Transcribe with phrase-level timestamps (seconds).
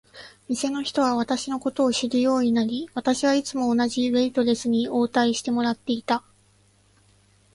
[0.47, 6.23] 店の人は私のことを知るようになり、私はいつも同じウェイトレスに応対してもらっていた。